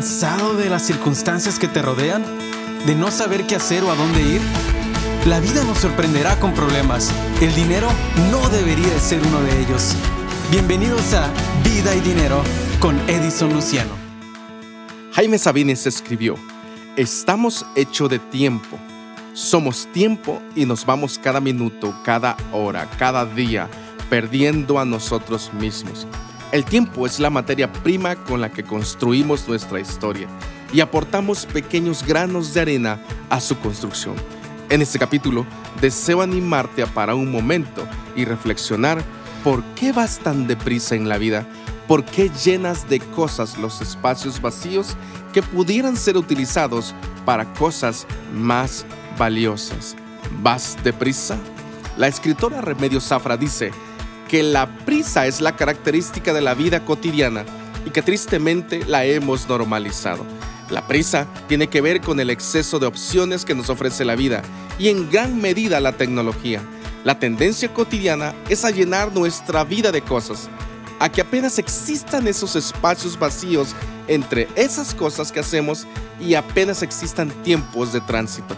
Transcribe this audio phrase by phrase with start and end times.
[0.00, 2.24] cansado de las circunstancias que te rodean?
[2.86, 4.40] ¿De no saber qué hacer o a dónde ir?
[5.26, 7.12] La vida nos sorprenderá con problemas.
[7.42, 7.86] El dinero
[8.30, 9.94] no debería de ser uno de ellos.
[10.50, 11.30] Bienvenidos a
[11.62, 12.42] Vida y Dinero
[12.80, 13.90] con Edison Luciano.
[15.12, 16.36] Jaime Sabines escribió,
[16.96, 18.78] estamos hechos de tiempo.
[19.34, 23.68] Somos tiempo y nos vamos cada minuto, cada hora, cada día,
[24.08, 26.06] perdiendo a nosotros mismos.
[26.52, 30.26] El tiempo es la materia prima con la que construimos nuestra historia
[30.72, 34.16] y aportamos pequeños granos de arena a su construcción.
[34.68, 35.46] En este capítulo
[35.80, 39.00] deseo animarte a un momento y reflexionar
[39.44, 41.46] por qué vas tan deprisa en la vida,
[41.86, 44.96] por qué llenas de cosas los espacios vacíos
[45.32, 48.84] que pudieran ser utilizados para cosas más
[49.16, 49.94] valiosas.
[50.42, 51.38] ¿Vas deprisa?
[51.96, 53.70] La escritora Remedio Zafra dice,
[54.30, 57.44] que la prisa es la característica de la vida cotidiana
[57.84, 60.24] y que tristemente la hemos normalizado.
[60.70, 64.42] La prisa tiene que ver con el exceso de opciones que nos ofrece la vida
[64.78, 66.62] y en gran medida la tecnología.
[67.02, 70.48] La tendencia cotidiana es a llenar nuestra vida de cosas,
[71.00, 73.74] a que apenas existan esos espacios vacíos
[74.06, 75.88] entre esas cosas que hacemos
[76.20, 78.54] y apenas existan tiempos de tránsito.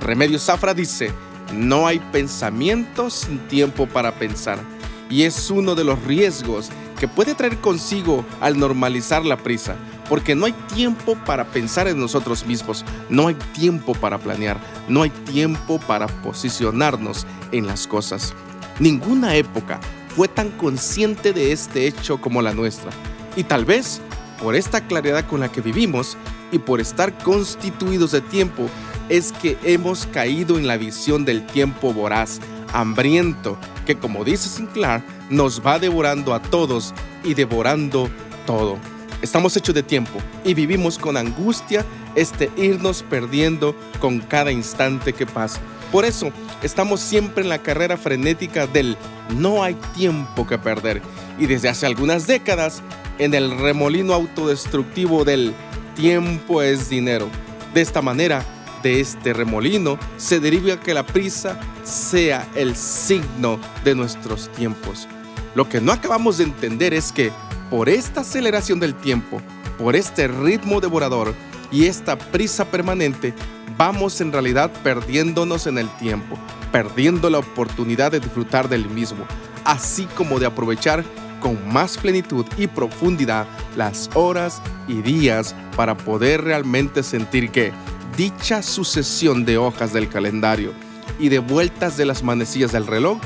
[0.00, 1.12] Remedio Zafra dice,
[1.52, 4.73] no hay pensamiento sin tiempo para pensar
[5.14, 9.76] y es uno de los riesgos que puede traer consigo al normalizar la prisa,
[10.08, 15.02] porque no hay tiempo para pensar en nosotros mismos, no hay tiempo para planear, no
[15.02, 18.34] hay tiempo para posicionarnos en las cosas.
[18.80, 19.78] Ninguna época
[20.16, 22.90] fue tan consciente de este hecho como la nuestra,
[23.36, 24.00] y tal vez
[24.42, 26.16] por esta claridad con la que vivimos
[26.50, 28.68] y por estar constituidos de tiempo,
[29.08, 32.40] es que hemos caído en la visión del tiempo voraz,
[32.74, 38.10] hambriento, que como dice Sinclair, nos va devorando a todos y devorando
[38.46, 38.76] todo.
[39.22, 45.24] Estamos hechos de tiempo y vivimos con angustia este irnos perdiendo con cada instante que
[45.24, 45.60] pasa.
[45.90, 46.30] Por eso
[46.62, 48.98] estamos siempre en la carrera frenética del
[49.30, 51.00] no hay tiempo que perder
[51.38, 52.82] y desde hace algunas décadas
[53.18, 55.54] en el remolino autodestructivo del
[55.94, 57.28] tiempo es dinero.
[57.72, 58.44] De esta manera
[58.84, 65.08] de este remolino se deriva que la prisa sea el signo de nuestros tiempos.
[65.56, 67.32] Lo que no acabamos de entender es que
[67.70, 69.40] por esta aceleración del tiempo,
[69.78, 71.34] por este ritmo devorador
[71.72, 73.34] y esta prisa permanente,
[73.76, 76.38] vamos en realidad perdiéndonos en el tiempo,
[76.70, 79.24] perdiendo la oportunidad de disfrutar del mismo,
[79.64, 81.02] así como de aprovechar
[81.40, 83.46] con más plenitud y profundidad
[83.76, 87.72] las horas y días para poder realmente sentir que
[88.16, 90.72] dicha sucesión de hojas del calendario
[91.18, 93.18] y de vueltas de las manecillas del reloj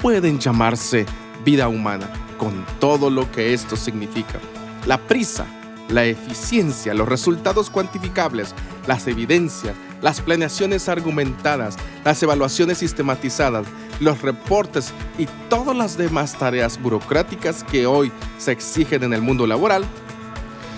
[0.00, 1.06] pueden llamarse
[1.44, 4.38] vida humana, con todo lo que esto significa.
[4.86, 5.44] La prisa,
[5.88, 8.54] la eficiencia, los resultados cuantificables,
[8.86, 13.66] las evidencias, las planeaciones argumentadas, las evaluaciones sistematizadas,
[13.98, 19.46] los reportes y todas las demás tareas burocráticas que hoy se exigen en el mundo
[19.46, 19.84] laboral,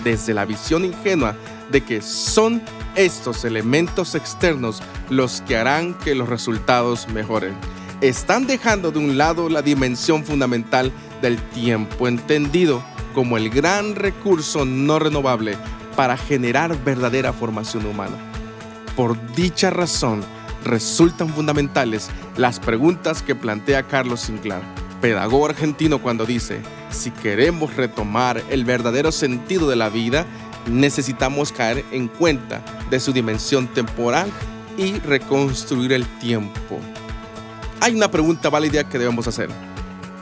[0.03, 1.35] desde la visión ingenua
[1.71, 2.61] de que son
[2.95, 7.55] estos elementos externos los que harán que los resultados mejoren.
[8.01, 12.83] Están dejando de un lado la dimensión fundamental del tiempo, entendido
[13.13, 15.55] como el gran recurso no renovable
[15.95, 18.15] para generar verdadera formación humana.
[18.95, 20.21] Por dicha razón,
[20.63, 24.63] resultan fundamentales las preguntas que plantea Carlos Sinclair,
[25.01, 30.25] pedagogo argentino, cuando dice, si queremos retomar el verdadero sentido de la vida,
[30.67, 34.31] necesitamos caer en cuenta de su dimensión temporal
[34.77, 36.79] y reconstruir el tiempo.
[37.79, 39.49] Hay una pregunta válida que debemos hacer.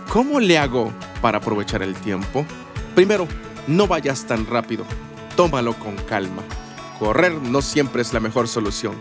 [0.09, 0.91] ¿Cómo le hago
[1.21, 2.45] para aprovechar el tiempo?
[2.95, 3.27] Primero,
[3.67, 4.85] no vayas tan rápido.
[5.35, 6.43] Tómalo con calma.
[6.97, 8.95] Correr no siempre es la mejor solución,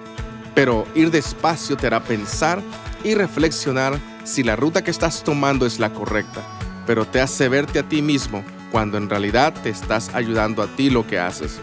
[0.55, 2.63] pero ir despacio te hará pensar
[3.03, 6.43] y reflexionar si la ruta que estás tomando es la correcta,
[6.87, 10.91] pero te hace verte a ti mismo cuando en realidad te estás ayudando a ti
[10.91, 11.61] lo que haces.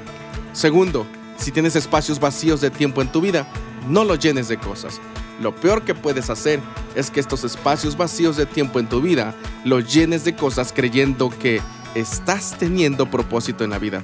[0.53, 1.05] Segundo,
[1.37, 3.47] si tienes espacios vacíos de tiempo en tu vida,
[3.87, 4.99] no los llenes de cosas.
[5.41, 6.61] Lo peor que puedes hacer
[6.95, 9.35] es que estos espacios vacíos de tiempo en tu vida
[9.65, 11.61] los llenes de cosas creyendo que
[11.93, 14.03] estás teniendo propósito en la vida.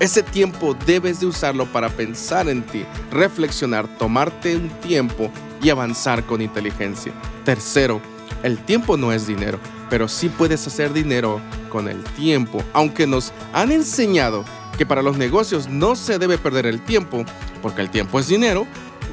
[0.00, 5.30] Ese tiempo debes de usarlo para pensar en ti, reflexionar, tomarte un tiempo
[5.62, 7.12] y avanzar con inteligencia.
[7.44, 8.00] Tercero,
[8.42, 9.60] el tiempo no es dinero,
[9.92, 14.42] pero sí puedes hacer dinero con el tiempo, aunque nos han enseñado
[14.78, 17.26] que para los negocios no se debe perder el tiempo,
[17.60, 18.66] porque el tiempo es dinero,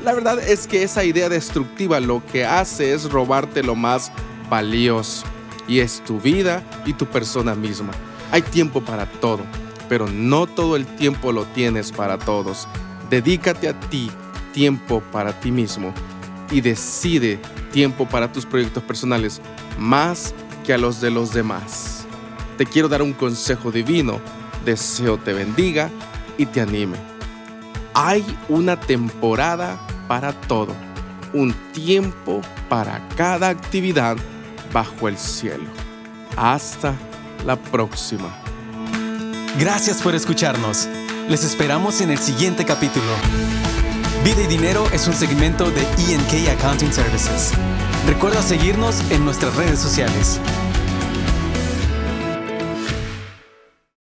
[0.05, 4.09] la verdad es que esa idea destructiva lo que hace es robarte lo más
[4.49, 5.25] valioso,
[5.67, 7.91] y es tu vida y tu persona misma.
[8.31, 9.43] Hay tiempo para todo.
[9.89, 12.69] pero no todo el tiempo lo tienes para todos.
[13.09, 14.09] Dedícate a ti
[14.53, 15.93] tiempo para ti mismo
[16.51, 17.37] y decide
[17.73, 19.41] tiempo para tus proyectos personales
[19.77, 20.33] más
[20.69, 22.06] que a los de los demás.
[22.56, 24.21] Te quiero dar un consejo divino.
[24.66, 25.89] Deseo te bendiga
[26.38, 26.98] y te anime.
[27.95, 30.75] Hay una temporada para todo,
[31.33, 34.16] un tiempo para cada actividad
[34.71, 35.66] bajo el cielo.
[36.38, 36.94] Hasta
[37.48, 38.30] la próxima.
[39.57, 40.88] Gracias por escucharnos.
[41.30, 43.12] Les esperamos en el siguiente capítulo.
[44.24, 47.54] Vida y Dinero es un segmento de ENK Accounting Services.
[48.07, 50.39] Recuerda seguirnos en nuestras redes sociales.